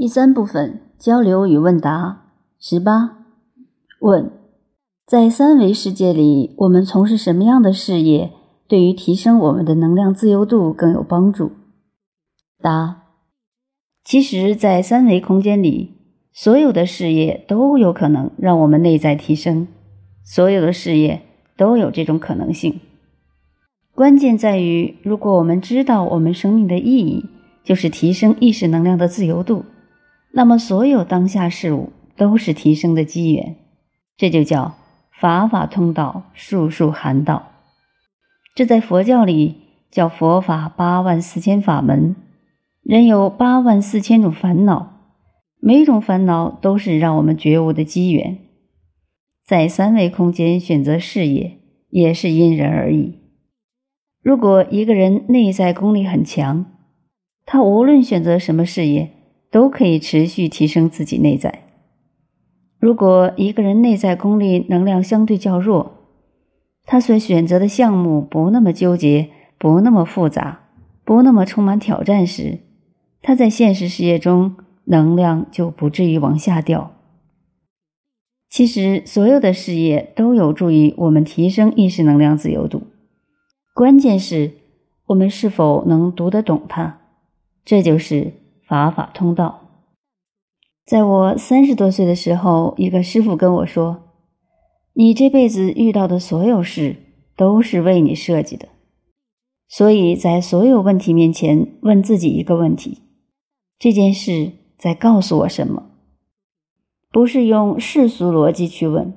[0.00, 2.22] 第三部分交流与问答
[2.58, 3.18] 十八
[3.98, 4.32] 问：
[5.06, 8.32] 在三维世界里，我们从事什么样的事业，
[8.66, 11.52] 对于提升我们的能量自由度更有帮助？
[12.62, 13.02] 答：
[14.02, 15.98] 其实，在三维空间里，
[16.32, 19.68] 所有的事业都有可能让我们内在提升，
[20.24, 21.20] 所有的事业
[21.58, 22.80] 都有这种可能性。
[23.94, 27.26] 关键在于，如果我们知道我们生命的意义
[27.62, 29.66] 就是提升意识能量的自由度。
[30.32, 33.56] 那么，所有当下事物都是提升的机缘，
[34.16, 34.76] 这就叫
[35.10, 37.48] 法法通道，术术含道。
[38.54, 39.56] 这在佛教里
[39.90, 42.14] 叫佛法八万四千法门。
[42.82, 45.12] 人有八万四千种烦恼，
[45.60, 48.38] 每种烦恼都是让我们觉悟的机缘。
[49.44, 51.58] 在三维空间选择事业，
[51.90, 53.16] 也是因人而异。
[54.22, 56.66] 如果一个人内在功力很强，
[57.44, 59.10] 他无论选择什么事业。
[59.50, 61.64] 都可以持续提升自己内在。
[62.78, 66.06] 如果一个人内在功力能量相对较弱，
[66.84, 70.60] 他所选择的项目不那么纠结，不那么复杂，
[71.04, 72.60] 不那么充满挑战时，
[73.20, 76.92] 他在现实世界中能量就不至于往下掉。
[78.48, 82.84] 其实，所有的事业都有助于我们提升意识能量自由度，
[83.74, 84.52] 关键是
[85.06, 87.00] 我们是否能读得懂它。
[87.64, 88.39] 这就是。
[88.70, 89.62] 法法通道。
[90.86, 94.04] 在我三十多岁的时候，一个师傅跟我说
[94.94, 96.94] ：“你这辈子遇到的所有事
[97.36, 98.68] 都是为你设计的。”
[99.68, 102.98] 所以在所有问题面前，问自己一个问题：
[103.76, 105.90] 这件事在告诉我什么？
[107.10, 109.12] 不是用世俗逻辑去问，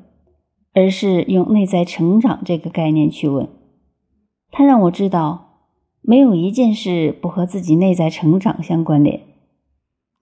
[0.74, 3.48] 而是用内在成长这个概念去问。
[4.50, 5.60] 他让我知道，
[6.02, 9.22] 没有一件事不和自己内在成长相关联。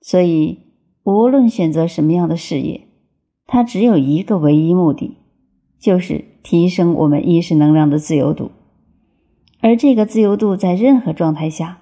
[0.02, 0.60] 所以，
[1.04, 2.88] 无论选择什么样的事业，
[3.46, 5.18] 它只有一个唯一目的，
[5.80, 8.52] 就是提升我们意识能量的自由度。
[9.60, 11.82] 而这个自由度，在任何状态下，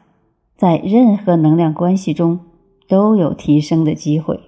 [0.58, 2.41] 在任何能量关系中，
[2.90, 4.39] 都有提升的机会。